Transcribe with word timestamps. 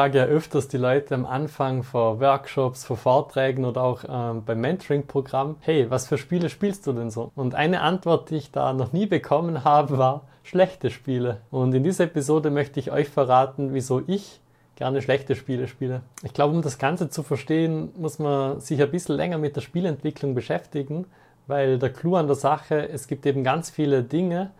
Ich 0.00 0.02
frage 0.02 0.16
ja 0.16 0.24
öfters 0.24 0.66
die 0.66 0.78
Leute 0.78 1.14
am 1.14 1.26
Anfang 1.26 1.82
vor 1.82 2.20
Workshops, 2.20 2.86
vor 2.86 2.96
Vorträgen 2.96 3.66
oder 3.66 3.82
auch 3.82 4.02
ähm, 4.08 4.42
beim 4.46 4.58
Mentoring-Programm, 4.62 5.56
hey, 5.60 5.90
was 5.90 6.08
für 6.08 6.16
Spiele 6.16 6.48
spielst 6.48 6.86
du 6.86 6.94
denn 6.94 7.10
so? 7.10 7.32
Und 7.34 7.54
eine 7.54 7.82
Antwort, 7.82 8.30
die 8.30 8.36
ich 8.36 8.50
da 8.50 8.72
noch 8.72 8.94
nie 8.94 9.04
bekommen 9.04 9.62
habe, 9.62 9.98
war 9.98 10.22
schlechte 10.42 10.88
Spiele. 10.88 11.42
Und 11.50 11.74
in 11.74 11.84
dieser 11.84 12.04
Episode 12.04 12.48
möchte 12.48 12.80
ich 12.80 12.90
euch 12.90 13.10
verraten, 13.10 13.74
wieso 13.74 14.02
ich 14.06 14.40
gerne 14.74 15.02
schlechte 15.02 15.36
Spiele 15.36 15.68
spiele. 15.68 16.00
Ich 16.22 16.32
glaube, 16.32 16.54
um 16.54 16.62
das 16.62 16.78
Ganze 16.78 17.10
zu 17.10 17.22
verstehen, 17.22 17.90
muss 17.98 18.18
man 18.18 18.58
sich 18.58 18.80
ein 18.80 18.90
bisschen 18.90 19.16
länger 19.16 19.36
mit 19.36 19.54
der 19.54 19.60
Spielentwicklung 19.60 20.34
beschäftigen, 20.34 21.04
weil 21.46 21.78
der 21.78 21.92
Clou 21.92 22.16
an 22.16 22.26
der 22.26 22.36
Sache, 22.36 22.88
es 22.88 23.06
gibt 23.06 23.26
eben 23.26 23.44
ganz 23.44 23.68
viele 23.68 24.02
Dinge, 24.02 24.50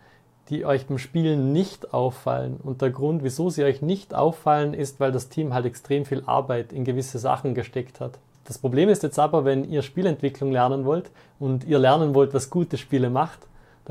die 0.49 0.65
euch 0.65 0.87
beim 0.87 0.97
Spielen 0.97 1.53
nicht 1.53 1.93
auffallen. 1.93 2.57
Und 2.61 2.81
der 2.81 2.89
Grund, 2.89 3.23
wieso 3.23 3.49
sie 3.49 3.63
euch 3.63 3.81
nicht 3.81 4.13
auffallen, 4.13 4.73
ist, 4.73 4.99
weil 4.99 5.11
das 5.11 5.29
Team 5.29 5.53
halt 5.53 5.65
extrem 5.65 6.05
viel 6.05 6.23
Arbeit 6.25 6.73
in 6.73 6.83
gewisse 6.83 7.19
Sachen 7.19 7.53
gesteckt 7.53 7.99
hat. 7.99 8.19
Das 8.45 8.57
Problem 8.57 8.89
ist 8.89 9.03
jetzt 9.03 9.19
aber, 9.19 9.45
wenn 9.45 9.63
ihr 9.63 9.81
Spielentwicklung 9.81 10.51
lernen 10.51 10.83
wollt 10.85 11.11
und 11.39 11.63
ihr 11.63 11.79
lernen 11.79 12.15
wollt, 12.15 12.33
was 12.33 12.49
gute 12.49 12.77
Spiele 12.77 13.09
macht, 13.09 13.39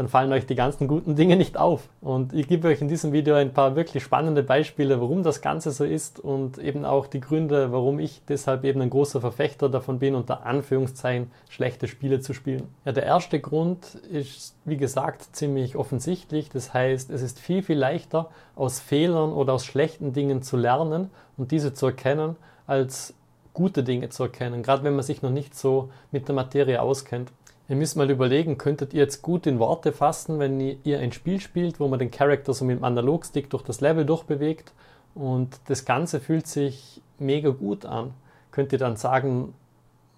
dann 0.01 0.09
fallen 0.09 0.33
euch 0.33 0.47
die 0.47 0.55
ganzen 0.55 0.89
guten 0.89 1.15
Dinge 1.15 1.37
nicht 1.37 1.59
auf. 1.59 1.91
Und 2.01 2.33
ich 2.33 2.49
gebe 2.49 2.69
euch 2.69 2.81
in 2.81 2.89
diesem 2.89 3.13
Video 3.13 3.35
ein 3.35 3.53
paar 3.53 3.77
wirklich 3.77 4.03
spannende 4.03 4.43
Beispiele, 4.43 4.99
warum 4.99 5.23
das 5.23 5.43
Ganze 5.43 5.73
so 5.73 5.85
ist 5.85 6.19
und 6.19 6.57
eben 6.57 6.87
auch 6.87 7.07
die 7.07 7.21
Gründe, 7.21 7.71
warum 7.71 7.99
ich 7.99 8.23
deshalb 8.27 8.65
eben 8.65 8.81
ein 8.81 8.89
großer 8.89 9.21
Verfechter 9.21 9.69
davon 9.69 9.99
bin, 9.99 10.15
unter 10.15 10.47
Anführungszeichen 10.47 11.31
schlechte 11.51 11.87
Spiele 11.87 12.21
zu 12.21 12.33
spielen. 12.33 12.63
Ja, 12.87 12.93
der 12.93 13.03
erste 13.03 13.41
Grund 13.41 13.97
ist, 14.11 14.57
wie 14.65 14.79
gesagt, 14.79 15.37
ziemlich 15.37 15.77
offensichtlich. 15.77 16.49
Das 16.49 16.73
heißt, 16.73 17.11
es 17.11 17.21
ist 17.21 17.39
viel, 17.39 17.63
viel 17.63 17.77
leichter, 17.77 18.31
aus 18.57 18.81
Fehlern 18.81 19.35
oder 19.35 19.53
aus 19.53 19.67
schlechten 19.67 20.15
Dingen 20.15 20.41
zu 20.41 20.57
lernen 20.57 21.11
und 21.37 21.51
diese 21.51 21.75
zu 21.75 21.85
erkennen, 21.85 22.37
als 22.67 23.13
gute 23.53 23.83
Dinge 23.83 24.09
zu 24.09 24.23
erkennen, 24.23 24.63
gerade 24.63 24.83
wenn 24.83 24.95
man 24.95 25.03
sich 25.03 25.21
noch 25.21 25.31
nicht 25.31 25.55
so 25.55 25.91
mit 26.11 26.27
der 26.29 26.35
Materie 26.35 26.81
auskennt. 26.81 27.31
Ihr 27.71 27.77
müsst 27.77 27.97
mal 27.97 28.11
überlegen, 28.11 28.59
könntet 28.59 28.95
ihr 28.95 29.03
jetzt 29.03 29.23
gut 29.23 29.47
in 29.47 29.61
Worte 29.61 29.93
fassen, 29.93 30.41
wenn 30.41 30.59
ihr 30.59 30.99
ein 30.99 31.13
Spiel 31.13 31.41
spielt, 31.41 31.79
wo 31.79 31.87
man 31.87 32.01
den 32.01 32.11
Charakter 32.11 32.53
so 32.53 32.65
mit 32.65 32.79
dem 32.79 32.83
Analogstick 32.83 33.49
durch 33.49 33.63
das 33.63 33.81
Level 33.81 34.05
durchbewegt 34.05 34.73
und 35.15 35.61
das 35.69 35.85
Ganze 35.85 36.19
fühlt 36.19 36.49
sich 36.49 37.01
mega 37.21 37.51
gut 37.51 37.87
an. 37.87 38.13
Könnt 38.51 38.73
ihr 38.73 38.79
dann 38.81 38.97
sagen, 38.97 39.55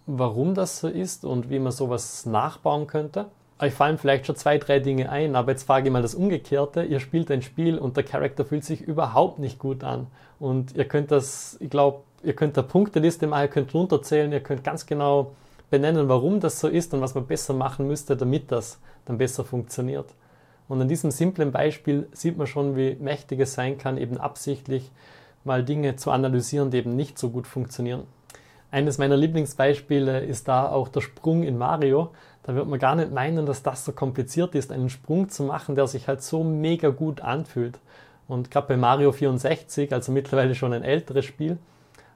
warum 0.06 0.54
das 0.54 0.78
so 0.78 0.88
ist 0.88 1.26
und 1.26 1.50
wie 1.50 1.58
man 1.58 1.72
sowas 1.72 2.24
nachbauen 2.24 2.86
könnte? 2.86 3.26
Euch 3.58 3.74
fallen 3.74 3.98
vielleicht 3.98 4.24
schon 4.24 4.36
zwei, 4.36 4.56
drei 4.56 4.78
Dinge 4.78 5.10
ein, 5.10 5.36
aber 5.36 5.52
jetzt 5.52 5.64
frage 5.64 5.88
ich 5.88 5.92
mal 5.92 6.00
das 6.00 6.14
Umgekehrte. 6.14 6.84
Ihr 6.84 7.00
spielt 7.00 7.30
ein 7.30 7.42
Spiel 7.42 7.76
und 7.76 7.98
der 7.98 8.04
Charakter 8.04 8.46
fühlt 8.46 8.64
sich 8.64 8.80
überhaupt 8.80 9.38
nicht 9.38 9.58
gut 9.58 9.84
an. 9.84 10.06
Und 10.40 10.74
ihr 10.74 10.86
könnt 10.86 11.10
das, 11.10 11.58
ich 11.60 11.68
glaube, 11.68 11.98
ihr 12.22 12.34
könnt 12.34 12.56
der 12.56 12.62
Punkteliste 12.62 13.26
mal, 13.26 13.44
ihr 13.44 13.48
könnt 13.48 13.74
runterzählen, 13.74 14.32
ihr 14.32 14.40
könnt 14.40 14.64
ganz 14.64 14.86
genau 14.86 15.32
benennen, 15.72 16.08
warum 16.08 16.38
das 16.38 16.60
so 16.60 16.68
ist 16.68 16.92
und 16.94 17.00
was 17.00 17.14
man 17.16 17.26
besser 17.26 17.54
machen 17.54 17.88
müsste, 17.88 18.14
damit 18.14 18.52
das 18.52 18.78
dann 19.06 19.18
besser 19.18 19.42
funktioniert. 19.42 20.14
Und 20.68 20.80
an 20.80 20.86
diesem 20.86 21.10
simplen 21.10 21.50
Beispiel 21.50 22.08
sieht 22.12 22.36
man 22.36 22.46
schon, 22.46 22.76
wie 22.76 22.94
mächtig 23.00 23.40
es 23.40 23.54
sein 23.54 23.78
kann, 23.78 23.96
eben 23.96 24.18
absichtlich 24.18 24.92
mal 25.44 25.64
Dinge 25.64 25.96
zu 25.96 26.10
analysieren, 26.10 26.70
die 26.70 26.76
eben 26.76 26.94
nicht 26.94 27.18
so 27.18 27.30
gut 27.30 27.46
funktionieren. 27.46 28.02
Eines 28.70 28.98
meiner 28.98 29.16
Lieblingsbeispiele 29.16 30.20
ist 30.20 30.46
da 30.46 30.70
auch 30.70 30.88
der 30.88 31.00
Sprung 31.00 31.42
in 31.42 31.56
Mario. 31.58 32.10
Da 32.42 32.54
wird 32.54 32.68
man 32.68 32.78
gar 32.78 32.94
nicht 32.94 33.10
meinen, 33.10 33.46
dass 33.46 33.62
das 33.62 33.84
so 33.84 33.92
kompliziert 33.92 34.54
ist, 34.54 34.70
einen 34.70 34.90
Sprung 34.90 35.30
zu 35.30 35.42
machen, 35.42 35.74
der 35.74 35.86
sich 35.86 36.06
halt 36.06 36.22
so 36.22 36.44
mega 36.44 36.90
gut 36.90 37.22
anfühlt. 37.22 37.78
Und 38.28 38.50
gerade 38.50 38.68
bei 38.68 38.76
Mario 38.76 39.10
64, 39.12 39.92
also 39.92 40.12
mittlerweile 40.12 40.54
schon 40.54 40.72
ein 40.74 40.84
älteres 40.84 41.24
Spiel, 41.24 41.58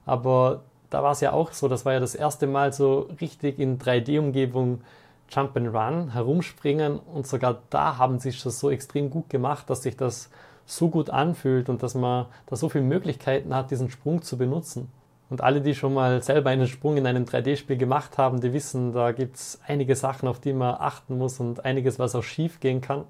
aber 0.05 0.62
da 0.91 1.03
war 1.03 1.13
es 1.13 1.21
ja 1.21 1.33
auch 1.33 1.53
so, 1.53 1.69
das 1.69 1.85
war 1.85 1.93
ja 1.93 2.01
das 2.01 2.15
erste 2.15 2.47
Mal 2.47 2.73
so 2.73 3.09
richtig 3.21 3.59
in 3.59 3.79
3D-Umgebung 3.79 4.81
Jump 5.29 5.57
and 5.57 5.75
Run, 5.75 6.13
herumspringen 6.13 6.99
und 6.99 7.27
sogar 7.27 7.63
da 7.71 7.99
haben 7.99 8.21
sie 8.21 8.29
es 8.29 8.37
schon 8.37 8.53
so 8.53 8.71
extrem 8.71 9.11
gut 9.11 9.29
gemacht, 9.29 9.69
dass 9.69 9.83
sich 9.83 9.97
das 9.97 10.31
so 10.67 10.89
gut 10.89 11.11
anfühlt 11.11 11.69
und 11.69 11.83
dass 11.83 11.95
man 11.95 12.27
da 12.47 12.57
so 12.57 12.69
viele 12.69 12.85
Möglichkeiten 12.85 13.55
hat, 13.55 13.71
diesen 13.71 13.91
Sprung 13.91 14.23
zu 14.23 14.37
benutzen. 14.37 14.91
Und 15.29 15.41
alle, 15.41 15.61
die 15.61 15.75
schon 15.75 15.95
mal 15.95 16.23
selber 16.23 16.51
einen 16.51 16.69
Sprung 16.69 16.97
in 16.97 17.07
einem 17.07 17.25
3D-Spiel 17.25 17.77
gemacht 17.77 18.17
haben, 18.17 18.41
die 18.41 18.53
wissen, 18.53 18.93
da 18.93 19.11
gibt 19.11 19.37
es 19.37 19.61
einige 19.67 19.97
Sachen, 19.97 20.29
auf 20.29 20.39
die 20.39 20.53
man 20.53 20.77
achten 20.79 21.19
muss 21.19 21.41
und 21.41 21.65
einiges, 21.65 21.99
was 21.99 22.15
auch 22.15 22.23
schief 22.23 22.61
gehen 22.61 22.81
kann. 22.81 23.05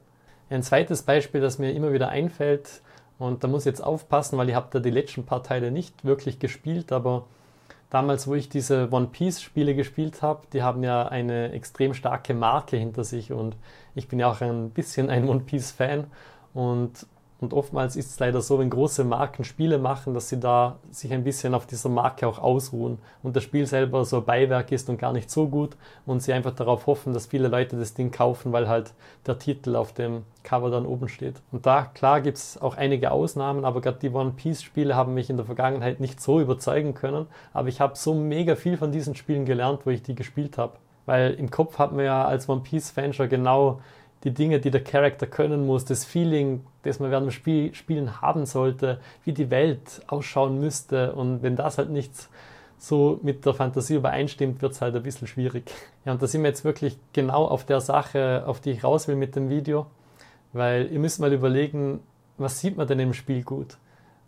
Ein 0.48 0.62
zweites 0.62 1.02
Beispiel, 1.02 1.42
das 1.42 1.58
mir 1.58 1.72
immer 1.72 1.92
wieder 1.92 2.08
einfällt, 2.08 2.80
und 3.18 3.42
da 3.42 3.48
muss 3.48 3.62
ich 3.62 3.66
jetzt 3.66 3.82
aufpassen, 3.82 4.36
weil 4.36 4.48
ich 4.48 4.54
habe 4.54 4.68
da 4.70 4.78
die 4.78 4.90
letzten 4.90 5.24
paar 5.24 5.42
Teile 5.42 5.70
nicht 5.70 6.04
wirklich 6.04 6.38
gespielt, 6.38 6.92
aber 6.92 7.24
damals, 7.90 8.26
wo 8.26 8.34
ich 8.34 8.48
diese 8.48 8.88
One 8.90 9.08
Piece 9.08 9.40
Spiele 9.40 9.74
gespielt 9.74 10.22
habe, 10.22 10.46
die 10.52 10.62
haben 10.62 10.82
ja 10.82 11.06
eine 11.08 11.52
extrem 11.52 11.94
starke 11.94 12.34
Marke 12.34 12.76
hinter 12.76 13.04
sich 13.04 13.32
und 13.32 13.56
ich 13.94 14.08
bin 14.08 14.18
ja 14.18 14.30
auch 14.30 14.40
ein 14.40 14.70
bisschen 14.70 15.10
ein 15.10 15.28
One 15.28 15.40
Piece 15.40 15.70
Fan. 15.70 16.06
Und 16.52 17.06
und 17.38 17.52
oftmals 17.52 17.96
ist 17.96 18.10
es 18.10 18.18
leider 18.18 18.40
so, 18.40 18.58
wenn 18.58 18.70
große 18.70 19.04
Marken 19.04 19.44
Spiele 19.44 19.78
machen, 19.78 20.14
dass 20.14 20.30
sie 20.30 20.40
da 20.40 20.78
sich 20.90 21.12
ein 21.12 21.24
bisschen 21.24 21.54
auf 21.54 21.66
dieser 21.66 21.90
Marke 21.90 22.26
auch 22.26 22.38
ausruhen 22.38 22.98
und 23.22 23.36
das 23.36 23.42
Spiel 23.42 23.66
selber 23.66 24.04
so 24.06 24.18
ein 24.18 24.24
Beiwerk 24.24 24.72
ist 24.72 24.88
und 24.88 24.98
gar 24.98 25.12
nicht 25.12 25.30
so 25.30 25.46
gut 25.46 25.76
und 26.06 26.22
sie 26.22 26.32
einfach 26.32 26.54
darauf 26.54 26.86
hoffen, 26.86 27.12
dass 27.12 27.26
viele 27.26 27.48
Leute 27.48 27.76
das 27.76 27.92
Ding 27.92 28.10
kaufen, 28.10 28.52
weil 28.52 28.68
halt 28.68 28.94
der 29.26 29.38
Titel 29.38 29.76
auf 29.76 29.92
dem 29.92 30.22
Cover 30.44 30.70
dann 30.70 30.86
oben 30.86 31.08
steht. 31.08 31.42
Und 31.52 31.66
da, 31.66 31.84
klar, 31.84 32.22
gibt 32.22 32.38
es 32.38 32.60
auch 32.60 32.76
einige 32.76 33.10
Ausnahmen, 33.10 33.66
aber 33.66 33.82
gerade 33.82 33.98
die 33.98 34.10
One 34.10 34.32
Piece 34.34 34.62
Spiele 34.62 34.96
haben 34.96 35.12
mich 35.12 35.28
in 35.28 35.36
der 35.36 35.46
Vergangenheit 35.46 36.00
nicht 36.00 36.22
so 36.22 36.40
überzeugen 36.40 36.94
können, 36.94 37.26
aber 37.52 37.68
ich 37.68 37.80
habe 37.80 37.96
so 37.96 38.14
mega 38.14 38.56
viel 38.56 38.78
von 38.78 38.92
diesen 38.92 39.14
Spielen 39.14 39.44
gelernt, 39.44 39.84
wo 39.84 39.90
ich 39.90 40.02
die 40.02 40.14
gespielt 40.14 40.56
habe. 40.56 40.74
Weil 41.04 41.34
im 41.34 41.50
Kopf 41.50 41.78
hat 41.78 41.92
man 41.92 42.04
ja 42.04 42.24
als 42.24 42.48
One 42.48 42.62
Piece 42.62 42.90
Fan 42.90 43.12
schon 43.12 43.28
genau 43.28 43.80
die 44.24 44.32
Dinge, 44.32 44.60
die 44.60 44.70
der 44.70 44.82
Charakter 44.82 45.26
können 45.26 45.66
muss, 45.66 45.84
das 45.84 46.04
Feeling, 46.04 46.64
das 46.82 47.00
man 47.00 47.10
während 47.10 47.26
dem 47.26 47.30
Spiel, 47.30 47.74
Spielen 47.74 48.20
haben 48.20 48.46
sollte, 48.46 49.00
wie 49.24 49.32
die 49.32 49.50
Welt 49.50 50.02
ausschauen 50.06 50.58
müsste. 50.58 51.12
Und 51.12 51.42
wenn 51.42 51.56
das 51.56 51.78
halt 51.78 51.90
nicht 51.90 52.12
so 52.78 53.20
mit 53.22 53.44
der 53.46 53.54
Fantasie 53.54 53.96
übereinstimmt, 53.96 54.62
wird 54.62 54.72
es 54.72 54.80
halt 54.80 54.94
ein 54.94 55.02
bisschen 55.02 55.26
schwierig. 55.26 55.70
Ja, 56.04 56.12
und 56.12 56.22
da 56.22 56.26
sind 56.26 56.42
wir 56.42 56.48
jetzt 56.48 56.64
wirklich 56.64 56.98
genau 57.12 57.46
auf 57.46 57.64
der 57.64 57.80
Sache, 57.80 58.44
auf 58.46 58.60
die 58.60 58.70
ich 58.70 58.84
raus 58.84 59.08
will 59.08 59.16
mit 59.16 59.36
dem 59.36 59.48
Video, 59.48 59.86
weil 60.52 60.90
ihr 60.90 60.98
müsst 60.98 61.20
mal 61.20 61.32
überlegen, 61.32 62.00
was 62.38 62.60
sieht 62.60 62.76
man 62.76 62.86
denn 62.86 63.00
im 63.00 63.14
Spiel 63.14 63.42
gut 63.42 63.78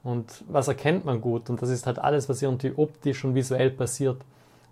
und 0.02 0.44
was 0.48 0.68
erkennt 0.68 1.04
man 1.04 1.20
gut. 1.20 1.50
Und 1.50 1.60
das 1.60 1.70
ist 1.70 1.86
halt 1.86 1.98
alles, 1.98 2.28
was 2.28 2.40
irgendwie 2.40 2.72
optisch 2.76 3.24
und 3.24 3.34
visuell 3.34 3.70
passiert. 3.70 4.18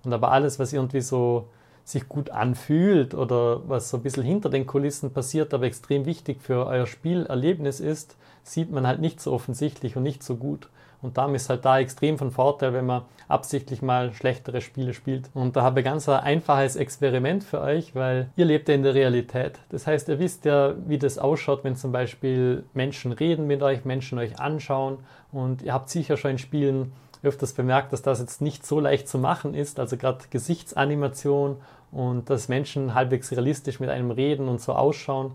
Und 0.04 0.12
aber 0.12 0.33
alles, 0.33 0.59
was 0.59 0.72
irgendwie 0.72 1.00
so 1.00 1.48
sich 1.86 2.08
gut 2.08 2.30
anfühlt 2.30 3.14
oder 3.14 3.60
was 3.69 3.91
so 3.91 3.97
ein 3.97 4.02
bisschen 4.02 4.24
hinter 4.24 4.50
den 4.50 4.66
Kulissen 4.66 5.12
passiert, 5.12 5.54
aber 5.54 5.66
extrem 5.66 6.04
wichtig 6.04 6.42
für 6.42 6.66
euer 6.66 6.86
Spielerlebnis 6.86 7.78
ist, 7.78 8.16
sieht 8.42 8.72
man 8.72 8.88
halt 8.88 9.00
nicht 9.00 9.20
so 9.20 9.32
offensichtlich 9.32 9.97
und 9.97 10.02
nicht 10.02 10.24
so 10.24 10.34
gut. 10.34 10.69
Und 11.00 11.16
darum 11.16 11.36
ist 11.36 11.48
halt 11.48 11.64
da 11.64 11.78
extrem 11.78 12.19
von 12.19 12.32
Vorteil, 12.32 12.72
wenn 12.72 12.86
man 12.86 13.02
absichtlich 13.28 13.82
mal 13.82 14.12
schlechtere 14.12 14.60
Spiele 14.60 14.94
spielt. 14.94 15.30
Und 15.32 15.54
da 15.54 15.62
habe 15.62 15.80
ich 15.80 15.86
ganz 15.86 16.08
ein 16.08 16.19
einfaches 16.19 16.74
Experiment 16.74 17.44
für 17.44 17.60
euch, 17.60 17.94
weil 17.94 18.30
ihr 18.34 18.47
lebt 18.47 18.68
ja 18.68 18.74
in 18.74 18.82
der 18.82 18.94
Realität. 18.94 19.60
Das 19.68 19.86
heißt, 19.86 20.08
ihr 20.08 20.18
wisst 20.18 20.44
ja, 20.44 20.74
wie 20.88 20.98
das 20.98 21.18
ausschaut, 21.18 21.62
wenn 21.62 21.76
zum 21.76 21.92
Beispiel 21.92 22.64
Menschen 22.74 23.12
reden 23.12 23.47
mit 23.47 23.62
euch, 23.62 23.84
Menschen 23.84 24.18
euch 24.18 24.41
anschauen. 24.41 24.98
Und 25.30 25.62
ihr 25.62 25.72
habt 25.72 25.91
sicher 25.91 26.16
schon 26.16 26.33
in 26.33 26.38
Spielen 26.38 26.92
öfters 27.26 27.52
bemerkt, 27.52 27.92
dass 27.92 28.02
das 28.02 28.20
jetzt 28.20 28.40
nicht 28.40 28.66
so 28.66 28.80
leicht 28.80 29.08
zu 29.08 29.18
machen 29.18 29.54
ist. 29.54 29.78
Also 29.78 29.96
gerade 29.96 30.24
Gesichtsanimation 30.30 31.56
und 31.92 32.30
dass 32.30 32.48
Menschen 32.48 32.94
halbwegs 32.94 33.30
realistisch 33.30 33.80
mit 33.80 33.90
einem 33.90 34.10
reden 34.10 34.48
und 34.48 34.60
so 34.60 34.72
ausschauen, 34.72 35.32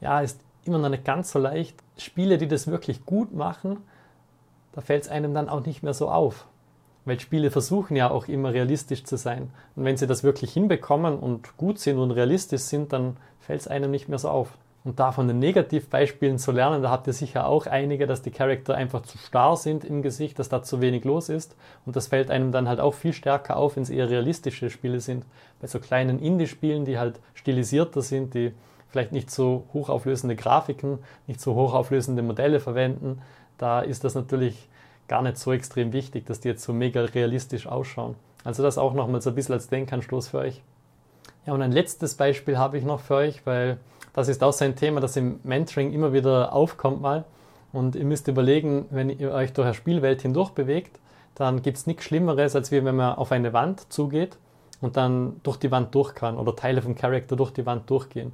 ja, 0.00 0.20
ist 0.20 0.40
immer 0.64 0.78
noch 0.78 0.88
nicht 0.88 1.04
ganz 1.04 1.32
so 1.32 1.38
leicht. 1.38 1.76
Spiele, 1.96 2.38
die 2.38 2.48
das 2.48 2.66
wirklich 2.66 3.06
gut 3.06 3.34
machen, 3.34 3.78
da 4.72 4.80
fällt 4.80 5.04
es 5.04 5.08
einem 5.08 5.34
dann 5.34 5.48
auch 5.48 5.64
nicht 5.64 5.82
mehr 5.82 5.94
so 5.94 6.08
auf. 6.08 6.46
Weil 7.04 7.18
Spiele 7.18 7.50
versuchen 7.50 7.96
ja 7.96 8.10
auch 8.10 8.28
immer 8.28 8.52
realistisch 8.52 9.04
zu 9.04 9.16
sein. 9.16 9.50
Und 9.74 9.84
wenn 9.84 9.96
sie 9.96 10.06
das 10.06 10.22
wirklich 10.22 10.52
hinbekommen 10.52 11.18
und 11.18 11.56
gut 11.56 11.78
sind 11.78 11.98
und 11.98 12.12
realistisch 12.12 12.62
sind, 12.62 12.92
dann 12.92 13.16
fällt 13.40 13.60
es 13.60 13.68
einem 13.68 13.90
nicht 13.90 14.08
mehr 14.08 14.18
so 14.18 14.28
auf. 14.28 14.56
Und 14.84 14.98
da 14.98 15.12
von 15.12 15.28
den 15.28 15.38
Negativbeispielen 15.38 16.38
zu 16.38 16.50
lernen, 16.50 16.82
da 16.82 16.90
habt 16.90 17.06
ihr 17.06 17.12
sicher 17.12 17.46
auch 17.46 17.66
einige, 17.66 18.08
dass 18.08 18.22
die 18.22 18.32
Charakter 18.32 18.74
einfach 18.74 19.02
zu 19.02 19.16
starr 19.16 19.56
sind 19.56 19.84
im 19.84 20.02
Gesicht, 20.02 20.38
dass 20.38 20.48
da 20.48 20.62
zu 20.62 20.80
wenig 20.80 21.04
los 21.04 21.28
ist. 21.28 21.54
Und 21.86 21.94
das 21.94 22.08
fällt 22.08 22.30
einem 22.30 22.50
dann 22.50 22.68
halt 22.68 22.80
auch 22.80 22.94
viel 22.94 23.12
stärker 23.12 23.56
auf, 23.56 23.76
wenn 23.76 23.84
es 23.84 23.90
eher 23.90 24.10
realistische 24.10 24.70
Spiele 24.70 24.98
sind. 25.00 25.24
Bei 25.60 25.68
so 25.68 25.78
kleinen 25.78 26.18
Indie-Spielen, 26.18 26.84
die 26.84 26.98
halt 26.98 27.20
stilisierter 27.34 28.02
sind, 28.02 28.34
die 28.34 28.52
vielleicht 28.88 29.12
nicht 29.12 29.30
so 29.30 29.64
hochauflösende 29.72 30.34
Grafiken, 30.34 30.98
nicht 31.28 31.40
so 31.40 31.54
hochauflösende 31.54 32.22
Modelle 32.22 32.58
verwenden, 32.58 33.22
da 33.58 33.80
ist 33.80 34.02
das 34.02 34.16
natürlich 34.16 34.68
gar 35.06 35.22
nicht 35.22 35.38
so 35.38 35.52
extrem 35.52 35.92
wichtig, 35.92 36.26
dass 36.26 36.40
die 36.40 36.48
jetzt 36.48 36.64
so 36.64 36.72
mega 36.72 37.02
realistisch 37.02 37.66
ausschauen. 37.66 38.16
Also 38.44 38.62
das 38.62 38.78
auch 38.78 38.94
nochmal 38.94 39.22
so 39.22 39.30
ein 39.30 39.36
bisschen 39.36 39.54
als 39.54 39.68
Denkanstoß 39.68 40.28
für 40.28 40.38
euch. 40.38 40.62
Ja, 41.46 41.52
und 41.54 41.62
ein 41.62 41.72
letztes 41.72 42.14
Beispiel 42.16 42.58
habe 42.58 42.78
ich 42.78 42.84
noch 42.84 43.00
für 43.00 43.14
euch, 43.14 43.46
weil 43.46 43.78
das 44.12 44.28
ist 44.28 44.42
auch 44.42 44.52
so 44.52 44.64
ein 44.64 44.76
Thema, 44.76 45.00
das 45.00 45.16
im 45.16 45.40
Mentoring 45.42 45.92
immer 45.92 46.12
wieder 46.12 46.52
aufkommt 46.52 47.00
mal. 47.00 47.24
Und 47.72 47.96
ihr 47.96 48.04
müsst 48.04 48.28
überlegen, 48.28 48.86
wenn 48.90 49.08
ihr 49.08 49.32
euch 49.32 49.52
durch 49.52 49.66
eine 49.66 49.74
Spielwelt 49.74 50.22
hindurch 50.22 50.50
bewegt, 50.50 50.98
dann 51.34 51.62
gibt 51.62 51.78
es 51.78 51.86
nichts 51.86 52.04
Schlimmeres, 52.04 52.54
als 52.54 52.70
wenn 52.70 52.84
man 52.84 53.14
auf 53.14 53.32
eine 53.32 53.52
Wand 53.52 53.90
zugeht 53.92 54.36
und 54.82 54.96
dann 54.96 55.40
durch 55.42 55.56
die 55.56 55.70
Wand 55.70 55.94
durch 55.94 56.14
kann 56.14 56.36
oder 56.36 56.54
Teile 56.54 56.82
vom 56.82 56.94
Charakter 56.94 57.36
durch 57.36 57.52
die 57.52 57.64
Wand 57.64 57.88
durchgehen. 57.88 58.32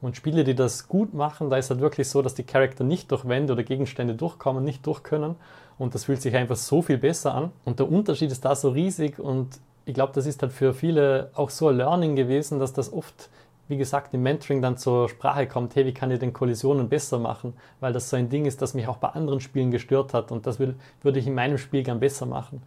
Und 0.00 0.16
Spiele, 0.16 0.44
die 0.44 0.54
das 0.54 0.88
gut 0.88 1.14
machen, 1.14 1.50
da 1.50 1.56
ist 1.56 1.70
halt 1.70 1.80
wirklich 1.80 2.08
so, 2.08 2.22
dass 2.22 2.34
die 2.34 2.44
Charakter 2.44 2.84
nicht 2.84 3.10
durch 3.10 3.26
Wände 3.26 3.54
oder 3.54 3.62
Gegenstände 3.62 4.14
durchkommen, 4.14 4.62
nicht 4.62 4.86
durch 4.86 5.02
können. 5.02 5.36
Und 5.78 5.94
das 5.94 6.04
fühlt 6.04 6.22
sich 6.22 6.36
einfach 6.36 6.56
so 6.56 6.82
viel 6.82 6.98
besser 6.98 7.34
an. 7.34 7.50
Und 7.64 7.80
der 7.80 7.90
Unterschied 7.90 8.30
ist 8.30 8.44
da 8.44 8.54
so 8.54 8.68
riesig 8.68 9.18
und 9.18 9.58
ich 9.86 9.94
glaube, 9.94 10.12
das 10.14 10.26
ist 10.26 10.42
halt 10.42 10.52
für 10.52 10.74
viele 10.74 11.30
auch 11.34 11.48
so 11.48 11.68
ein 11.68 11.76
Learning 11.76 12.16
gewesen, 12.16 12.58
dass 12.58 12.72
das 12.72 12.92
oft 12.92 13.30
wie 13.68 13.76
gesagt, 13.76 14.14
im 14.14 14.22
Mentoring 14.22 14.62
dann 14.62 14.76
zur 14.76 15.08
Sprache 15.08 15.46
kommt, 15.46 15.74
hey, 15.74 15.84
wie 15.86 15.94
kann 15.94 16.10
ich 16.10 16.18
denn 16.20 16.32
Kollisionen 16.32 16.88
besser 16.88 17.18
machen? 17.18 17.54
Weil 17.80 17.92
das 17.92 18.10
so 18.10 18.16
ein 18.16 18.28
Ding 18.28 18.44
ist, 18.44 18.62
das 18.62 18.74
mich 18.74 18.86
auch 18.86 18.98
bei 18.98 19.08
anderen 19.08 19.40
Spielen 19.40 19.70
gestört 19.70 20.14
hat 20.14 20.30
und 20.30 20.46
das 20.46 20.58
will, 20.58 20.76
würde 21.02 21.18
ich 21.18 21.26
in 21.26 21.34
meinem 21.34 21.58
Spiel 21.58 21.82
gern 21.82 22.00
besser 22.00 22.26
machen. 22.26 22.62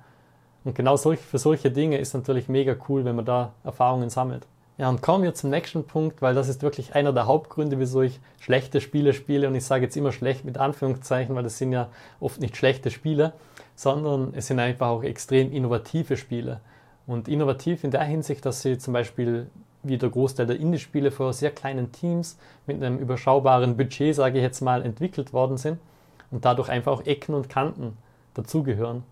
Und 0.66 0.76
genau 0.76 0.98
solch, 0.98 1.20
für 1.20 1.38
solche 1.38 1.72
Dinge 1.72 1.98
ist 1.98 2.14
natürlich 2.14 2.50
mega 2.50 2.76
cool, 2.90 3.06
wenn 3.06 3.16
man 3.16 3.26
da 3.26 3.54
Erfahrungen 3.64 4.10
sammelt. 4.10 4.46
Ja, 4.78 4.88
und 4.88 5.02
kommen 5.02 5.24
wir 5.24 5.34
zum 5.34 5.50
nächsten 5.50 5.84
Punkt, 5.84 6.22
weil 6.22 6.34
das 6.34 6.48
ist 6.48 6.62
wirklich 6.62 6.96
einer 6.96 7.12
der 7.12 7.28
Hauptgründe, 7.28 7.80
wieso 7.80 8.02
ich 8.02 8.20
schlechte 8.40 8.80
Spiele 8.80 9.12
spiele. 9.12 9.48
Und 9.48 9.56
ich 9.56 9.66
sage 9.66 9.84
jetzt 9.84 9.98
immer 9.98 10.14
schlecht 10.14 10.46
mit 10.46 10.58
Anführungszeichen, 10.58 11.36
weil 11.36 11.44
das 11.44 11.58
sind 11.58 11.74
ja 11.74 11.90
oft 12.22 12.40
nicht 12.40 12.56
schlechte 12.56 12.90
Spiele, 12.90 13.34
sondern 13.76 14.34
es 14.34 14.48
sind 14.48 14.60
einfach 14.60 14.88
auch 14.88 15.04
extrem 15.04 15.52
innovative 15.52 16.16
Spiele. 16.16 16.62
Und 17.08 17.28
innovativ 17.28 17.84
in 17.84 17.92
der 17.92 18.04
Hinsicht, 18.04 18.46
dass 18.46 18.62
sie 18.62 18.78
zum 18.78 18.94
Beispiel 18.94 19.50
wie 19.84 19.98
der 19.98 20.10
Großteil 20.10 20.46
der 20.46 20.60
Indie-Spiele 20.60 21.12
vor 21.12 21.34
sehr 21.34 21.52
kleinen 21.52 21.92
Teams 21.92 22.38
mit 22.68 22.78
einem 22.78 22.98
überschaubaren 22.98 23.78
Budget, 23.78 24.16
sage 24.16 24.38
ich 24.38 24.44
jetzt 24.44 24.62
mal, 24.62 24.84
entwickelt 24.84 25.34
worden 25.34 25.58
sind 25.58 25.80
und 26.32 26.46
dadurch 26.46 26.70
einfach 26.70 26.92
auch 26.92 27.06
Ecken 27.06 27.34
und 27.34 27.50
Kanten 27.50 27.98
dazugehören. 28.34 29.04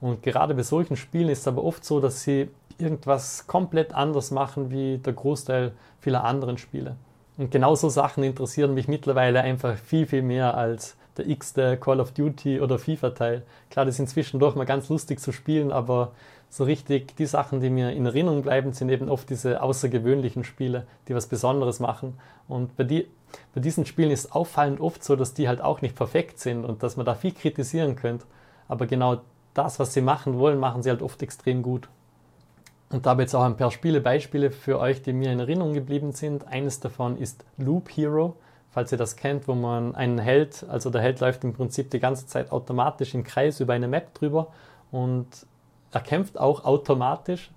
Und 0.00 0.22
gerade 0.22 0.54
bei 0.54 0.62
solchen 0.62 0.96
Spielen 0.96 1.28
ist 1.28 1.40
es 1.40 1.48
aber 1.48 1.64
oft 1.64 1.84
so, 1.84 2.00
dass 2.00 2.22
sie 2.22 2.50
irgendwas 2.78 3.46
komplett 3.46 3.94
anders 3.94 4.30
machen 4.30 4.70
wie 4.70 4.98
der 4.98 5.12
Großteil 5.12 5.72
vieler 6.00 6.24
anderen 6.24 6.58
Spiele. 6.58 6.96
Und 7.36 7.50
genau 7.50 7.74
so 7.74 7.88
Sachen 7.88 8.22
interessieren 8.22 8.74
mich 8.74 8.86
mittlerweile 8.86 9.40
einfach 9.40 9.76
viel, 9.76 10.06
viel 10.06 10.22
mehr 10.22 10.56
als 10.56 10.96
der 11.16 11.28
x-te 11.28 11.76
Call 11.76 12.00
of 12.00 12.12
Duty 12.12 12.60
oder 12.60 12.78
FIFA-Teil. 12.78 13.42
Klar, 13.70 13.86
die 13.86 13.92
sind 13.92 14.08
zwischendurch 14.08 14.54
mal 14.56 14.66
ganz 14.66 14.88
lustig 14.88 15.20
zu 15.20 15.32
spielen, 15.32 15.72
aber 15.72 16.12
so 16.54 16.62
richtig 16.62 17.16
die 17.16 17.26
Sachen, 17.26 17.60
die 17.60 17.68
mir 17.68 17.90
in 17.90 18.06
Erinnerung 18.06 18.42
bleiben, 18.42 18.72
sind 18.72 18.88
eben 18.88 19.08
oft 19.08 19.28
diese 19.28 19.60
außergewöhnlichen 19.60 20.44
Spiele, 20.44 20.86
die 21.08 21.14
was 21.16 21.26
Besonderes 21.26 21.80
machen. 21.80 22.16
Und 22.46 22.76
bei, 22.76 22.84
die, 22.84 23.08
bei 23.56 23.60
diesen 23.60 23.86
Spielen 23.86 24.12
ist 24.12 24.32
auffallend 24.32 24.80
oft 24.80 25.02
so, 25.02 25.16
dass 25.16 25.34
die 25.34 25.48
halt 25.48 25.60
auch 25.60 25.82
nicht 25.82 25.96
perfekt 25.96 26.38
sind 26.38 26.64
und 26.64 26.84
dass 26.84 26.96
man 26.96 27.04
da 27.04 27.16
viel 27.16 27.32
kritisieren 27.32 27.96
könnte. 27.96 28.24
Aber 28.68 28.86
genau 28.86 29.16
das, 29.52 29.80
was 29.80 29.94
sie 29.94 30.00
machen 30.00 30.38
wollen, 30.38 30.60
machen 30.60 30.84
sie 30.84 30.90
halt 30.90 31.02
oft 31.02 31.20
extrem 31.24 31.60
gut. 31.60 31.88
Und 32.90 33.04
da 33.04 33.10
habe 33.10 33.22
ich 33.22 33.26
jetzt 33.26 33.34
auch 33.34 33.42
ein 33.42 33.56
paar 33.56 33.72
Spielebeispiele 33.72 34.52
für 34.52 34.78
euch, 34.78 35.02
die 35.02 35.12
mir 35.12 35.32
in 35.32 35.40
Erinnerung 35.40 35.72
geblieben 35.72 36.12
sind. 36.12 36.46
Eines 36.46 36.78
davon 36.78 37.18
ist 37.18 37.44
Loop 37.58 37.88
Hero, 37.88 38.36
falls 38.70 38.92
ihr 38.92 38.98
das 38.98 39.16
kennt, 39.16 39.48
wo 39.48 39.56
man 39.56 39.96
einen 39.96 40.20
Held, 40.20 40.64
also 40.68 40.88
der 40.90 41.02
Held 41.02 41.18
läuft 41.18 41.42
im 41.42 41.52
Prinzip 41.52 41.90
die 41.90 41.98
ganze 41.98 42.28
Zeit 42.28 42.52
automatisch 42.52 43.12
im 43.12 43.24
Kreis 43.24 43.58
über 43.58 43.72
eine 43.72 43.88
Map 43.88 44.14
drüber 44.14 44.52
und 44.92 45.26
er 45.94 46.00
kämpft 46.00 46.38
auch 46.38 46.64
automatisch, 46.64 47.50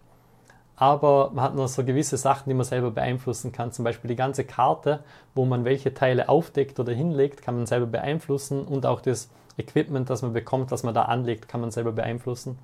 aber 0.75 1.31
man 1.34 1.44
hat 1.44 1.56
noch 1.56 1.68
so 1.68 1.84
gewisse 1.84 2.18
Sachen, 2.18 2.50
die 2.50 2.54
man 2.54 2.66
selber 2.66 2.92
beeinflussen 2.92 3.51
kann. 3.51 3.72
Zum 3.72 3.84
Beispiel 3.84 4.10
die 4.10 4.16
ganze 4.16 4.44
Karte, 4.44 5.00
wo 5.34 5.44
man 5.45 5.66
welche 5.66 5.94
Teile 5.94 6.30
aufdeckt 6.30 6.80
oder 6.80 6.94
hinlegt, 6.94 7.42
kann 7.42 7.56
man 7.56 7.66
selber 7.66 7.88
beeinflussen 7.88 8.63
und 8.63 8.86
auch 8.86 9.01
das 9.01 9.30
Equipment, 9.57 10.10
das 10.10 10.22
man 10.22 10.34
bekommt, 10.34 10.72
das 10.72 10.84
man 10.84 10.94
da 10.94 11.04
anlegt, 11.04 11.48
kann 11.48 11.62
man 11.62 11.72
selber 11.72 11.92
beeinflussen. 11.92 12.60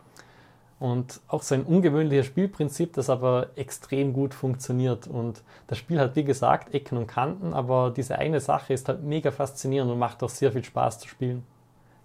Und 0.79 1.21
auch 1.27 1.41
so 1.41 1.55
ein 1.55 1.63
ungewöhnliches 1.63 2.25
Spielprinzip, 2.27 2.93
das 2.93 3.09
aber 3.09 3.47
extrem 3.55 4.13
gut 4.13 4.33
funktioniert. 4.33 5.07
Und 5.07 5.41
das 5.67 5.77
Spiel 5.77 5.99
hat, 5.99 6.15
wie 6.15 6.23
gesagt, 6.23 6.73
Ecken 6.75 6.97
und 6.97 7.07
Kanten, 7.07 7.53
aber 7.53 7.89
diese 7.89 8.19
eine 8.19 8.41
Sache 8.41 8.73
ist 8.73 8.89
halt 8.89 9.01
mega 9.01 9.31
faszinierend 9.31 9.91
und 9.91 9.97
macht 9.97 10.21
auch 10.21 10.29
sehr 10.29 10.51
viel 10.51 10.63
Spaß 10.63 10.99
zu 10.99 11.07
spielen. 11.07 11.43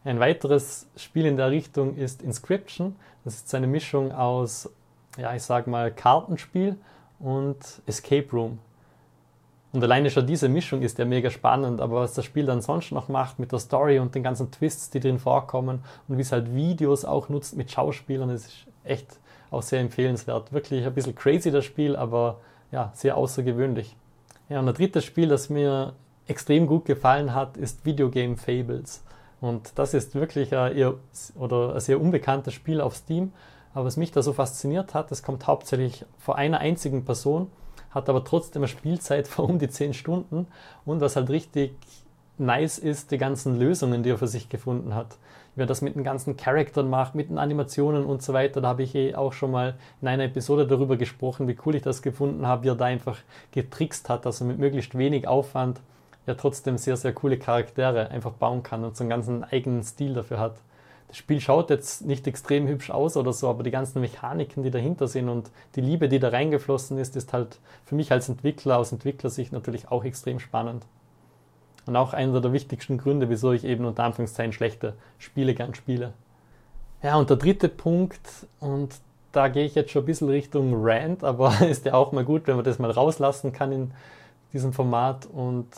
Ein 0.04 0.20
weiteres 0.20 0.86
Spiel 0.96 1.26
in 1.26 1.36
der 1.36 1.50
Richtung 1.50 1.96
ist 1.96 2.22
Inscription. 2.22 2.96
Das 3.24 3.34
ist 3.34 3.54
eine 3.54 3.66
Mischung 3.66 4.12
aus, 4.12 4.70
ja, 5.16 5.34
ich 5.34 5.42
sag 5.42 5.66
mal, 5.66 5.90
Kartenspiel 5.90 6.76
und 7.18 7.58
Escape 7.86 8.28
Room. 8.32 8.58
Und 9.72 9.82
alleine 9.82 10.10
schon 10.10 10.26
diese 10.26 10.48
Mischung 10.48 10.80
ist 10.80 10.98
ja 10.98 11.04
mega 11.04 11.30
spannend, 11.30 11.80
aber 11.80 12.00
was 12.00 12.14
das 12.14 12.24
Spiel 12.24 12.46
dann 12.46 12.62
sonst 12.62 12.90
noch 12.90 13.08
macht 13.08 13.38
mit 13.38 13.52
der 13.52 13.58
Story 13.58 13.98
und 13.98 14.14
den 14.14 14.22
ganzen 14.22 14.50
Twists, 14.50 14.88
die 14.88 15.00
drin 15.00 15.18
vorkommen 15.18 15.84
und 16.06 16.16
wie 16.16 16.22
es 16.22 16.32
halt 16.32 16.54
Videos 16.54 17.04
auch 17.04 17.28
nutzt 17.28 17.56
mit 17.56 17.70
Schauspielern, 17.70 18.30
das 18.30 18.46
ist 18.46 18.66
echt 18.84 19.18
auch 19.50 19.62
sehr 19.62 19.80
empfehlenswert. 19.80 20.52
Wirklich 20.52 20.86
ein 20.86 20.94
bisschen 20.94 21.14
crazy 21.14 21.50
das 21.50 21.66
Spiel, 21.66 21.96
aber 21.96 22.38
ja, 22.72 22.92
sehr 22.94 23.16
außergewöhnlich. 23.16 23.94
Ja, 24.48 24.60
und 24.60 24.68
ein 24.68 24.74
drittes 24.74 25.04
Spiel, 25.04 25.28
das 25.28 25.50
mir 25.50 25.92
extrem 26.26 26.66
gut 26.66 26.86
gefallen 26.86 27.34
hat, 27.34 27.56
ist 27.56 27.84
Videogame 27.84 28.36
Fables. 28.36 29.02
Und 29.40 29.72
das 29.76 29.94
ist 29.94 30.14
wirklich 30.14 30.54
ein, 30.54 30.76
eher, 30.76 30.94
oder 31.36 31.74
ein 31.74 31.80
sehr 31.80 32.00
unbekanntes 32.00 32.54
Spiel 32.54 32.80
auf 32.80 32.96
Steam. 32.96 33.32
Aber 33.74 33.84
was 33.84 33.96
mich 33.96 34.10
da 34.10 34.22
so 34.22 34.32
fasziniert 34.32 34.94
hat, 34.94 35.10
das 35.10 35.22
kommt 35.22 35.46
hauptsächlich 35.46 36.04
von 36.18 36.34
einer 36.34 36.58
einzigen 36.58 37.04
Person, 37.04 37.50
hat 37.90 38.08
aber 38.08 38.24
trotzdem 38.24 38.62
eine 38.62 38.68
Spielzeit 38.68 39.28
von 39.28 39.44
um 39.44 39.58
die 39.58 39.68
10 39.68 39.94
Stunden. 39.94 40.46
Und 40.84 41.00
was 41.00 41.16
halt 41.16 41.30
richtig 41.30 41.72
nice 42.38 42.78
ist, 42.78 43.10
die 43.10 43.18
ganzen 43.18 43.58
Lösungen, 43.58 44.02
die 44.02 44.10
er 44.10 44.18
für 44.18 44.28
sich 44.28 44.48
gefunden 44.48 44.94
hat. 44.94 45.16
Wie 45.54 45.62
er 45.62 45.66
das 45.66 45.82
mit 45.82 45.96
den 45.96 46.04
ganzen 46.04 46.36
Charaktern 46.36 46.88
macht, 46.88 47.14
mit 47.14 47.30
den 47.30 47.38
Animationen 47.38 48.04
und 48.04 48.22
so 48.22 48.32
weiter. 48.32 48.60
Da 48.60 48.68
habe 48.68 48.82
ich 48.82 48.94
eh 48.94 49.14
auch 49.14 49.32
schon 49.32 49.50
mal 49.50 49.74
in 50.00 50.08
einer 50.08 50.24
Episode 50.24 50.66
darüber 50.66 50.96
gesprochen, 50.96 51.48
wie 51.48 51.58
cool 51.66 51.74
ich 51.74 51.82
das 51.82 52.02
gefunden 52.02 52.46
habe, 52.46 52.64
wie 52.64 52.68
er 52.68 52.76
da 52.76 52.84
einfach 52.84 53.18
getrickst 53.52 54.08
hat, 54.08 54.24
dass 54.24 54.40
er 54.40 54.46
mit 54.46 54.58
möglichst 54.58 54.96
wenig 54.96 55.26
Aufwand 55.26 55.80
ja 56.28 56.34
trotzdem 56.34 56.78
sehr, 56.78 56.96
sehr 56.96 57.12
coole 57.12 57.38
Charaktere 57.38 58.10
einfach 58.10 58.32
bauen 58.32 58.62
kann 58.62 58.84
und 58.84 58.96
so 58.96 59.02
einen 59.02 59.10
ganzen 59.10 59.44
eigenen 59.44 59.82
Stil 59.82 60.14
dafür 60.14 60.38
hat. 60.38 60.56
Das 61.08 61.16
Spiel 61.16 61.40
schaut 61.40 61.70
jetzt 61.70 62.04
nicht 62.04 62.26
extrem 62.26 62.68
hübsch 62.68 62.90
aus 62.90 63.16
oder 63.16 63.32
so, 63.32 63.48
aber 63.48 63.62
die 63.62 63.70
ganzen 63.70 64.00
Mechaniken, 64.00 64.62
die 64.62 64.70
dahinter 64.70 65.08
sind 65.08 65.30
und 65.30 65.50
die 65.74 65.80
Liebe, 65.80 66.08
die 66.08 66.18
da 66.18 66.28
reingeflossen 66.28 66.98
ist, 66.98 67.16
ist 67.16 67.32
halt 67.32 67.58
für 67.84 67.94
mich 67.94 68.12
als 68.12 68.28
Entwickler, 68.28 68.78
aus 68.78 68.92
Entwicklersicht 68.92 69.52
natürlich 69.52 69.90
auch 69.90 70.04
extrem 70.04 70.38
spannend. 70.38 70.84
Und 71.86 71.96
auch 71.96 72.12
einer 72.12 72.42
der 72.42 72.52
wichtigsten 72.52 72.98
Gründe, 72.98 73.30
wieso 73.30 73.52
ich 73.52 73.64
eben 73.64 73.86
unter 73.86 74.04
Anführungszeichen 74.04 74.52
schlechte 74.52 74.92
Spiele 75.16 75.54
gern 75.54 75.74
spiele. 75.74 76.12
Ja, 77.02 77.16
und 77.16 77.30
der 77.30 77.38
dritte 77.38 77.70
Punkt, 77.70 78.20
und 78.60 78.94
da 79.32 79.48
gehe 79.48 79.64
ich 79.64 79.74
jetzt 79.74 79.92
schon 79.92 80.02
ein 80.02 80.06
bisschen 80.06 80.28
Richtung 80.28 80.72
Rant, 80.74 81.24
aber 81.24 81.58
ist 81.68 81.86
ja 81.86 81.94
auch 81.94 82.12
mal 82.12 82.24
gut, 82.24 82.46
wenn 82.46 82.56
man 82.56 82.64
das 82.66 82.78
mal 82.78 82.90
rauslassen 82.90 83.52
kann 83.52 83.72
in 83.72 83.90
diesem 84.52 84.74
Format. 84.74 85.26
Und 85.26 85.68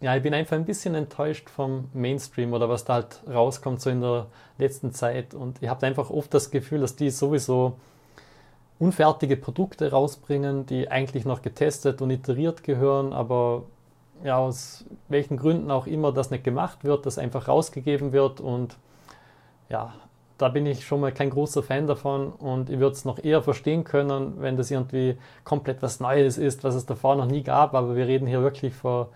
ja, 0.00 0.14
ich 0.16 0.22
bin 0.22 0.32
einfach 0.32 0.56
ein 0.56 0.64
bisschen 0.64 0.94
enttäuscht 0.94 1.50
vom 1.50 1.88
Mainstream 1.92 2.52
oder 2.52 2.68
was 2.68 2.84
da 2.84 2.94
halt 2.94 3.20
rauskommt 3.28 3.80
so 3.80 3.90
in 3.90 4.00
der 4.00 4.26
letzten 4.56 4.92
Zeit. 4.92 5.34
Und 5.34 5.60
ich 5.60 5.68
habe 5.68 5.86
einfach 5.86 6.10
oft 6.10 6.32
das 6.32 6.50
Gefühl, 6.50 6.80
dass 6.80 6.94
die 6.94 7.10
sowieso 7.10 7.74
unfertige 8.78 9.36
Produkte 9.36 9.90
rausbringen, 9.90 10.66
die 10.66 10.88
eigentlich 10.88 11.24
noch 11.24 11.42
getestet 11.42 12.00
und 12.00 12.10
iteriert 12.10 12.62
gehören, 12.62 13.12
aber 13.12 13.64
ja, 14.22 14.38
aus 14.38 14.84
welchen 15.08 15.36
Gründen 15.36 15.70
auch 15.70 15.86
immer 15.86 16.12
das 16.12 16.30
nicht 16.30 16.44
gemacht 16.44 16.84
wird, 16.84 17.06
das 17.06 17.18
einfach 17.18 17.48
rausgegeben 17.48 18.12
wird. 18.12 18.40
Und 18.40 18.76
ja, 19.68 19.94
da 20.38 20.48
bin 20.48 20.66
ich 20.66 20.86
schon 20.86 21.00
mal 21.00 21.12
kein 21.12 21.30
großer 21.30 21.62
Fan 21.62 21.86
davon. 21.86 22.32
Und 22.32 22.70
ich 22.70 22.78
würde 22.78 22.94
es 22.94 23.04
noch 23.04 23.22
eher 23.22 23.42
verstehen 23.42 23.84
können, 23.84 24.40
wenn 24.40 24.56
das 24.56 24.70
irgendwie 24.70 25.18
komplett 25.44 25.82
was 25.82 26.00
Neues 26.00 26.38
ist, 26.38 26.64
was 26.64 26.74
es 26.74 26.86
davor 26.86 27.16
noch 27.16 27.26
nie 27.26 27.42
gab, 27.42 27.74
aber 27.74 27.96
wir 27.96 28.06
reden 28.06 28.26
hier 28.26 28.42
wirklich 28.42 28.74
vor 28.74 29.10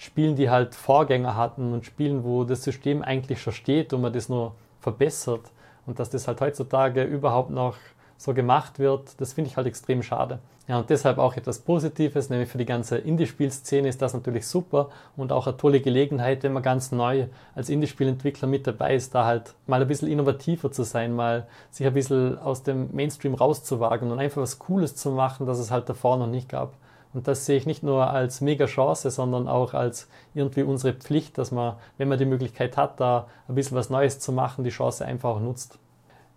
Spielen, 0.00 0.34
die 0.34 0.48
halt 0.48 0.74
Vorgänger 0.74 1.36
hatten 1.36 1.74
und 1.74 1.84
Spielen, 1.84 2.24
wo 2.24 2.44
das 2.44 2.62
System 2.62 3.02
eigentlich 3.02 3.42
schon 3.42 3.52
steht 3.52 3.92
und 3.92 4.00
man 4.00 4.14
das 4.14 4.30
nur 4.30 4.54
verbessert 4.80 5.42
und 5.84 5.98
dass 5.98 6.08
das 6.08 6.26
halt 6.26 6.40
heutzutage 6.40 7.04
überhaupt 7.04 7.50
noch 7.50 7.76
so 8.16 8.32
gemacht 8.32 8.78
wird, 8.78 9.20
das 9.20 9.34
finde 9.34 9.50
ich 9.50 9.58
halt 9.58 9.66
extrem 9.66 10.02
schade. 10.02 10.38
Ja, 10.68 10.78
und 10.78 10.88
deshalb 10.88 11.18
auch 11.18 11.36
etwas 11.36 11.58
Positives, 11.58 12.30
nämlich 12.30 12.48
für 12.48 12.56
die 12.56 12.64
ganze 12.64 12.96
Indie-Spielszene 12.96 13.88
ist 13.88 14.00
das 14.00 14.14
natürlich 14.14 14.46
super 14.46 14.88
und 15.18 15.32
auch 15.32 15.46
eine 15.46 15.58
tolle 15.58 15.80
Gelegenheit, 15.80 16.44
wenn 16.44 16.54
man 16.54 16.62
ganz 16.62 16.92
neu 16.92 17.26
als 17.54 17.68
Indie-Spielentwickler 17.68 18.48
mit 18.48 18.66
dabei 18.66 18.94
ist, 18.94 19.14
da 19.14 19.26
halt 19.26 19.52
mal 19.66 19.82
ein 19.82 19.88
bisschen 19.88 20.08
innovativer 20.08 20.72
zu 20.72 20.82
sein, 20.82 21.14
mal 21.14 21.46
sich 21.70 21.86
ein 21.86 21.92
bisschen 21.92 22.38
aus 22.38 22.62
dem 22.62 22.88
Mainstream 22.94 23.34
rauszuwagen 23.34 24.10
und 24.10 24.18
einfach 24.18 24.40
was 24.40 24.58
Cooles 24.58 24.96
zu 24.96 25.10
machen, 25.10 25.44
das 25.44 25.58
es 25.58 25.70
halt 25.70 25.90
davor 25.90 26.16
noch 26.16 26.26
nicht 26.26 26.48
gab. 26.48 26.72
Und 27.12 27.26
das 27.26 27.46
sehe 27.46 27.56
ich 27.56 27.66
nicht 27.66 27.82
nur 27.82 28.08
als 28.08 28.40
mega 28.40 28.66
Chance, 28.66 29.10
sondern 29.10 29.48
auch 29.48 29.74
als 29.74 30.08
irgendwie 30.34 30.62
unsere 30.62 30.94
Pflicht, 30.94 31.38
dass 31.38 31.50
man, 31.50 31.74
wenn 31.98 32.08
man 32.08 32.18
die 32.18 32.24
Möglichkeit 32.24 32.76
hat, 32.76 33.00
da 33.00 33.26
ein 33.48 33.56
bisschen 33.56 33.76
was 33.76 33.90
Neues 33.90 34.20
zu 34.20 34.32
machen, 34.32 34.62
die 34.62 34.70
Chance 34.70 35.04
einfach 35.04 35.30
auch 35.30 35.40
nutzt. 35.40 35.78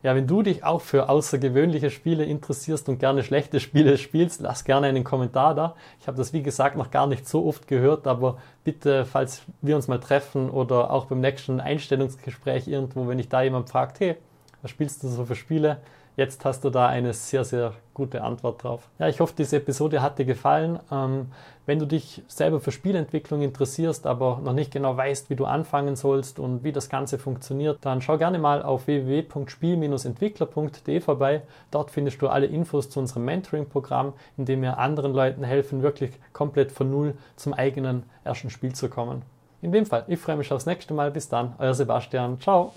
Ja, 0.02 0.16
wenn 0.16 0.28
du 0.28 0.42
dich 0.42 0.66
auch 0.66 0.82
für 0.82 1.08
außergewöhnliche 1.08 1.90
Spiele 1.90 2.26
interessierst 2.26 2.90
und 2.90 3.00
gerne 3.00 3.24
schlechte 3.24 3.62
Spiele 3.62 3.98
spielst, 4.00 4.42
lass 4.42 4.66
gerne 4.66 4.88
einen 4.88 5.06
Kommentar 5.06 5.56
da. 5.56 5.76
Ich 6.02 6.08
habe 6.08 6.18
das 6.18 6.34
wie 6.34 6.44
gesagt 6.44 6.76
noch 6.76 6.92
gar 6.92 7.08
nicht 7.08 7.28
so 7.28 7.46
oft 7.46 7.68
gehört, 7.68 8.06
aber 8.06 8.38
bitte, 8.66 9.06
falls 9.06 9.44
wir 9.62 9.78
uns 9.78 9.88
mal 9.88 10.00
treffen 10.00 10.50
oder 10.50 10.92
auch 10.92 11.06
beim 11.06 11.22
nächsten 11.22 11.62
Einstellungsgespräch 11.62 12.68
irgendwo, 12.68 13.08
wenn 13.08 13.20
ich 13.20 13.30
da 13.30 13.44
jemand 13.44 13.70
fragt, 13.70 14.02
hey, 14.02 14.18
was 14.62 14.72
spielst 14.72 15.04
du 15.04 15.08
so 15.08 15.24
für 15.24 15.36
Spiele? 15.36 15.78
Jetzt 16.16 16.46
hast 16.46 16.64
du 16.64 16.70
da 16.70 16.88
eine 16.88 17.14
sehr, 17.14 17.44
sehr 17.44 17.74
gute 17.94 18.24
Antwort 18.24 18.64
drauf. 18.64 18.88
Ja, 19.00 19.08
ich 19.08 19.20
hoffe, 19.20 19.34
diese 19.38 19.58
Episode 19.58 20.02
hat 20.02 20.20
dir 20.20 20.26
gefallen. 20.26 20.80
Ähm, 20.92 21.28
wenn 21.66 21.80
du 21.80 21.88
dich 21.88 22.22
selber 22.28 22.60
für 22.60 22.72
Spielentwicklung 22.72 23.42
interessierst, 23.42 24.06
aber 24.06 24.40
noch 24.44 24.54
nicht 24.54 24.72
genau 24.72 24.96
weißt, 24.96 25.30
wie 25.30 25.36
du 25.36 25.46
anfangen 25.46 25.96
sollst 25.96 26.38
und 26.38 26.64
wie 26.64 26.72
das 26.72 26.90
Ganze 26.90 27.18
funktioniert, 27.18 27.80
dann 27.82 28.02
schau 28.02 28.18
gerne 28.18 28.38
mal 28.38 28.62
auf 28.62 28.88
www.spiel-entwickler.de 28.88 31.00
vorbei. 31.00 31.42
Dort 31.72 31.90
findest 31.90 32.22
du 32.22 32.28
alle 32.28 32.46
Infos 32.46 32.90
zu 32.90 33.00
unserem 33.00 33.26
Mentoring-Programm, 33.26 34.14
in 34.38 34.46
dem 34.46 34.62
wir 34.62 34.78
anderen 34.78 35.14
Leuten 35.14 35.44
helfen, 35.44 35.82
wirklich 35.82 36.12
komplett 36.32 36.72
von 36.72 36.92
Null 36.92 37.16
zum 37.38 37.54
eigenen 37.54 38.04
ersten 38.24 38.50
Spiel 38.50 38.76
zu 38.76 38.90
kommen. 38.90 39.24
In 39.64 39.72
dem 39.72 39.86
Fall, 39.86 40.04
ich 40.08 40.20
freue 40.20 40.36
mich 40.36 40.52
aufs 40.52 40.66
nächste 40.66 40.94
Mal. 40.94 41.10
Bis 41.10 41.30
dann, 41.30 41.56
euer 41.58 41.74
Sebastian. 41.74 42.40
Ciao. 42.42 42.74